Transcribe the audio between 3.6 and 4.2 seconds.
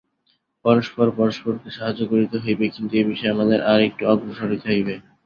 আর একটু